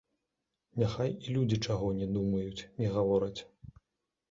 [0.83, 3.39] Няхай і людзі чаго не думаюць, не гавораць.